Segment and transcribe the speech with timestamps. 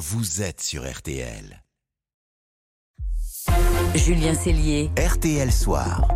[0.00, 1.62] vous êtes sur RTL.
[3.94, 4.90] Julien Cellier.
[4.96, 6.08] RTL Soir.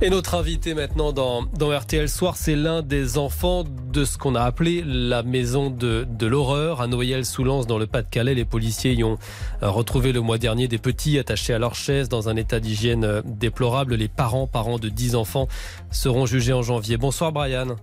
[0.00, 4.36] Et notre invité maintenant dans, dans RTL Soir, c'est l'un des enfants de ce qu'on
[4.36, 8.36] a appelé la maison de, de l'horreur à Noyelles-sous-Lens dans le Pas-de-Calais.
[8.36, 9.18] Les policiers y ont
[9.64, 13.02] euh, retrouvé le mois dernier des petits attachés à leur chaise dans un état d'hygiène
[13.02, 13.96] euh, déplorable.
[13.96, 15.48] Les parents, parents de 10 enfants,
[15.90, 16.96] seront jugés en janvier.
[16.96, 17.74] Bonsoir Brian.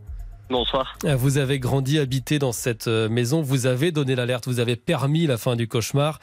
[0.49, 0.97] Bonsoir.
[1.05, 5.27] Euh, Vous avez grandi, habité dans cette maison, vous avez donné l'alerte, vous avez permis
[5.27, 6.19] la fin du cauchemar.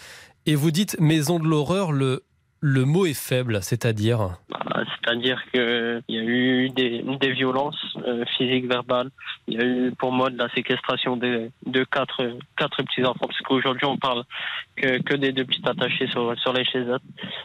[0.46, 2.22] Et vous dites maison de l'horreur, le,
[2.60, 4.38] le mot est faible, c'est-à-dire?
[4.48, 9.10] Bah, C'est-à-dire qu'il y a eu des, des violences euh, physiques, verbales.
[9.48, 13.40] Il y a eu pour moi de la séquestration de, de quatre, quatre petits-enfants, parce
[13.40, 14.24] qu'aujourd'hui on parle
[14.76, 16.90] que, que des deux petits attachés sur, sur les chaises.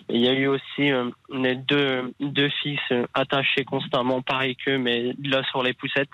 [0.09, 4.55] Et il y a eu aussi euh, les deux, deux fils euh, attachés constamment, pareil
[4.55, 6.09] qu'eux, mais là sur les poussettes.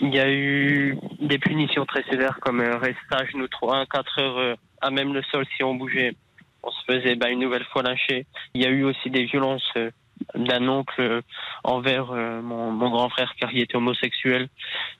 [0.00, 4.38] Il y a eu des punitions très sévères comme rester à genoux 3 4 heures
[4.38, 6.14] euh, à même le sol si on bougeait.
[6.62, 8.26] On se faisait bah, une nouvelle fois lâcher.
[8.54, 9.90] Il y a eu aussi des violences euh,
[10.34, 11.20] d'un oncle euh,
[11.64, 14.48] envers mon, mon grand frère car il était homosexuel.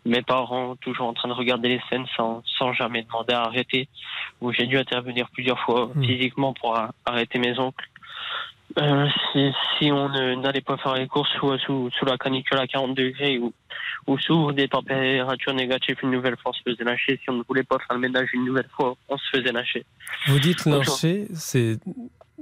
[0.05, 3.89] Mes parents toujours en train de regarder les scènes sans, sans jamais demander à arrêter.
[4.41, 6.05] Où j'ai dû intervenir plusieurs fois Hmm.
[6.05, 7.89] physiquement pour arrêter mes oncles.
[8.79, 10.09] Euh, si, si on
[10.41, 13.53] n'allait pas faire les courses sous, sous, sous la canicule à 40 degrés ou,
[14.07, 17.19] ou sous des températures négatives une nouvelle fois, on se faisait lâcher.
[17.23, 19.85] Si on ne voulait pas faire le ménage une nouvelle fois, on se faisait lâcher.
[20.27, 21.79] Vous dites lyncher, c'est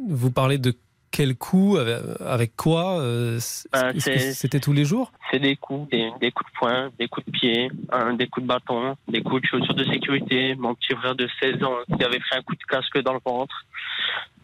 [0.08, 0.72] vous parlez de
[1.12, 3.40] quel coup, avec, avec quoi euh,
[3.74, 5.10] Euh, c'est- c'était tous les jours?
[5.32, 7.68] C'est des coups, des, des coups de poing, des coups de pied,
[8.16, 10.54] des coups de bâton, des coups de chaussures de sécurité.
[10.54, 13.18] Mon petit frère de 16 ans qui avait pris un coup de casque dans le
[13.24, 13.64] ventre.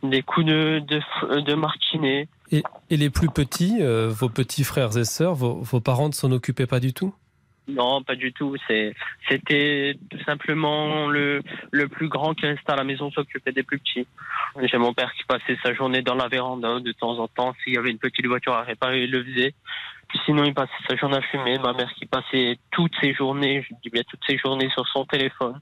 [0.03, 2.29] Des coups de, de, martinet.
[2.53, 6.13] et, et les plus petits, euh, vos petits frères et sœurs, vos, vos parents ne
[6.13, 7.15] s'en occupaient pas du tout?
[7.69, 8.55] Non, pas du tout.
[9.29, 13.81] C'était tout simplement le, le plus grand qui restait à la maison s'occupait des plus
[13.81, 14.07] petits.
[14.63, 17.55] J'ai mon père qui passait sa journée dans la véranda de temps en temps.
[17.65, 19.55] S'il y avait une petite voiture à réparer, il le faisait.
[20.09, 21.59] Puis sinon, il passait sa journée à fumer.
[21.59, 25.05] Ma mère qui passait toutes ses journées, je dis bien toutes ses journées sur son
[25.05, 25.61] téléphone,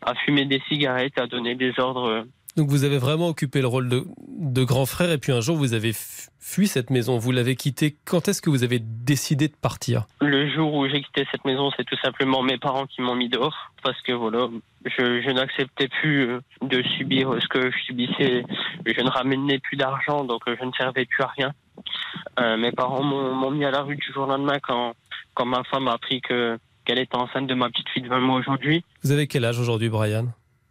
[0.00, 2.24] à fumer des cigarettes, à donner des ordres.
[2.56, 5.56] Donc vous avez vraiment occupé le rôle de, de grand frère et puis un jour
[5.56, 7.96] vous avez fu- fui cette maison, vous l'avez quittée.
[8.04, 10.04] Quand est-ce que vous avez décidé de partir?
[10.20, 13.30] Le jour où j'ai quitté cette maison, c'est tout simplement mes parents qui m'ont mis
[13.30, 14.48] dehors parce que voilà,
[14.84, 18.44] je, je n'acceptais plus euh, de subir ce que je subissais.
[18.84, 21.52] Je ne ramenais plus d'argent, donc euh, je ne servais plus à rien.
[22.38, 24.92] Euh, mes parents m'ont m'ont mis à la rue du jour au lendemain quand,
[25.34, 28.18] quand ma femme a appris que qu'elle était enceinte de ma petite fille de 20
[28.20, 28.84] mois aujourd'hui.
[29.04, 30.26] Vous avez quel âge aujourd'hui, Brian?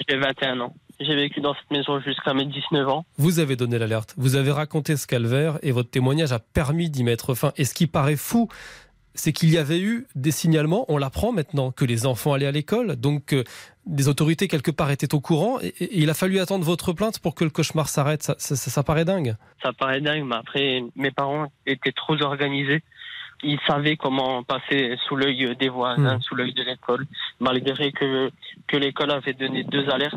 [0.10, 0.74] J'ai 21 ans.
[1.04, 3.06] J'ai vécu dans cette maison jusqu'à mes 19 ans.
[3.18, 7.04] Vous avez donné l'alerte, vous avez raconté ce calvaire et votre témoignage a permis d'y
[7.04, 7.52] mettre fin.
[7.58, 8.50] Et ce qui paraît fou,
[9.14, 12.52] c'est qu'il y avait eu des signalements, on l'apprend maintenant, que les enfants allaient à
[12.52, 13.44] l'école, donc euh,
[13.86, 17.20] des autorités quelque part étaient au courant, et, et il a fallu attendre votre plainte
[17.20, 18.24] pour que le cauchemar s'arrête.
[18.24, 19.36] Ça, ça- ça- ça paraît dingue.
[19.64, 22.84] Ça paraît dingue, mais après, mes parents étaient trop organisés.
[23.44, 26.22] Ils savaient comment passer sous l'œil des voisins, Mm.
[26.22, 27.06] sous l'œil de l'école,
[27.40, 28.30] malgré que,
[28.68, 30.16] que l'école avait donné deux alertes.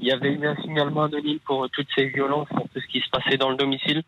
[0.00, 3.00] Il y avait eu un signalement anonyme pour toutes ces violences, pour tout ce qui
[3.00, 4.02] se passait dans le domicile.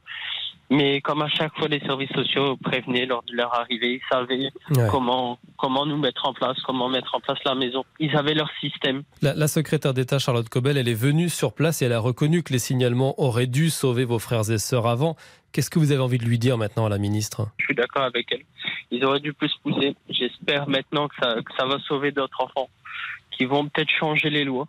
[0.75, 4.49] Mais comme à chaque fois, les services sociaux prévenaient lors de leur arrivée, ils savaient
[4.71, 4.89] Ouais.
[4.91, 7.85] comment, comment nous mettre en place, comment mettre en place la maison.
[8.01, 9.03] Ils avaient leur système.
[9.21, 12.43] La, la secrétaire d'État Charlotte Cobel, elle est venue sur place et elle a reconnu
[12.43, 15.15] que les signalements auraient dû sauver vos frères et sœurs avant.
[15.53, 17.49] Qu'est-ce que vous avez envie de lui dire maintenant à la ministre?
[17.59, 18.43] Je suis d'accord avec elle.
[18.91, 19.95] Ils auraient dû plus pousser.
[20.09, 22.71] J'espère maintenant que ça, que ça va sauver d'autres enfants
[23.37, 24.69] qui vont peut-être changer les lois,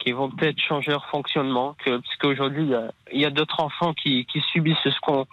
[0.00, 1.76] qui vont peut-être changer leur fonctionnement.
[1.84, 2.70] Que, parce qu'aujourd'hui,
[3.12, 5.26] il y a, d'autres enfants qui, qui subissent ce qu'on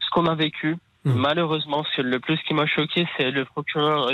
[0.00, 0.76] ce qu'on a vécu.
[1.04, 1.14] Mhm.
[1.16, 4.10] Malheureusement, le plus qui m'a choqué, c'est le procureur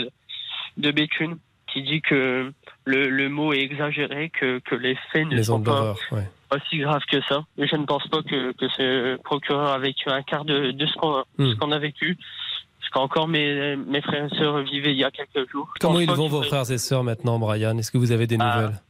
[0.77, 1.37] de Béthune
[1.73, 2.53] qui dit que
[2.85, 6.29] le, le mot est exagéré, que, que les faits ne Les sont pas ouais.
[6.49, 7.45] pas si grave que ça.
[7.59, 10.87] Et je ne pense pas que, que ce procureur a vécu un quart de, de
[10.87, 12.17] ce qu'on a, vécu.
[12.81, 15.73] Parce qu'encore mes, mes frères et sœurs vivaient il y a quelques jours.
[15.79, 17.79] Comment ils vont vos frères et sœurs maintenant, Brian?
[17.79, 18.63] Est-ce que vous avez des Ah.
[18.63, 18.81] nouvelles?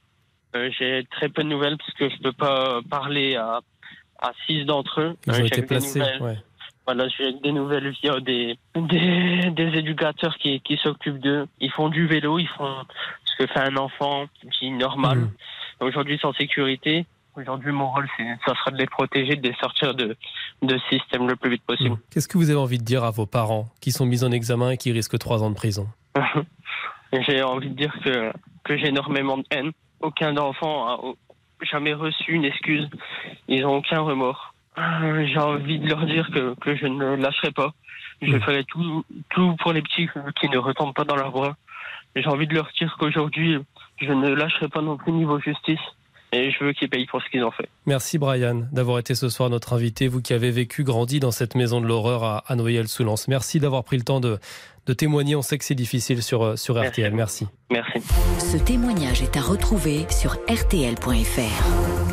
[0.54, 3.60] J'ai très peu de nouvelles parce que je peux pas parler à,
[4.20, 5.16] à six d'entre eux.
[5.26, 6.00] Ils Euh, ont j'ai été placés.
[6.20, 6.38] ouais.
[6.86, 11.46] Voilà, j'ai des nouvelles via des, des, des éducateurs qui, qui s'occupent d'eux.
[11.60, 12.74] Ils font du vélo, ils font
[13.26, 14.26] ce que fait un enfant
[14.58, 15.18] qui est normal.
[15.18, 15.30] Mhm.
[15.82, 17.06] Aujourd'hui, sans sécurité.
[17.36, 18.08] Aujourd'hui, mon rôle,
[18.44, 20.16] ça sera de les protéger, de les sortir de,
[20.62, 21.96] de ce système le plus vite possible.
[22.10, 24.70] Qu'est-ce que vous avez envie de dire à vos parents qui sont mis en examen
[24.72, 25.86] et qui risquent trois ans de prison?
[27.12, 28.32] J'ai envie de dire que,
[28.64, 29.72] que j'ai énormément de haine.
[30.00, 30.98] Aucun enfant a
[31.70, 32.88] jamais reçu une excuse.
[33.48, 34.54] Ils n'ont aucun remords.
[34.78, 37.72] Euh, J'ai envie de leur dire que, que je ne lâcherai pas.
[38.22, 38.40] Je Mm.
[38.40, 40.08] ferai tout, tout pour les petits
[40.40, 41.56] qui ne retombent pas dans leurs bras.
[42.16, 43.58] J'ai envie de leur dire qu'aujourd'hui,
[44.00, 45.80] je ne lâcherai pas non plus niveau justice.
[46.32, 47.68] Et je veux qu'ils payent pour ce qu'ils ont fait.
[47.86, 51.54] Merci Brian d'avoir été ce soir notre invité, vous qui avez vécu, grandi dans cette
[51.54, 53.28] maison de l'horreur à, à Noyelles-sous-Lens.
[53.28, 54.38] Merci d'avoir pris le temps de,
[54.86, 55.36] de témoigner.
[55.36, 57.02] On sait que c'est difficile sur, sur Merci.
[57.02, 57.14] RTL.
[57.14, 57.46] Merci.
[57.70, 58.00] Merci.
[58.38, 62.09] Ce témoignage est à retrouver sur rtl.fr.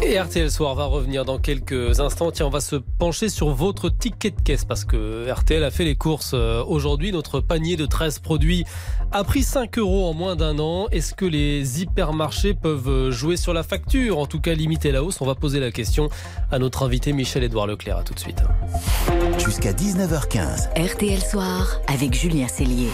[0.00, 2.30] Et RTL Soir va revenir dans quelques instants.
[2.30, 5.84] Tiens, on va se pencher sur votre ticket de caisse parce que RTL a fait
[5.84, 7.10] les courses euh, aujourd'hui.
[7.10, 8.64] Notre panier de 13 produits
[9.10, 10.86] a pris 5 euros en moins d'un an.
[10.92, 14.18] Est-ce que les hypermarchés peuvent euh, jouer sur la facture?
[14.18, 16.08] En tout cas, limiter la hausse On va poser la question
[16.52, 17.98] à notre invité Michel-Édouard Leclerc.
[17.98, 18.42] À tout de suite.
[19.44, 20.68] Jusqu'à 19h15.
[20.92, 22.90] RTL Soir avec Julien Cellier.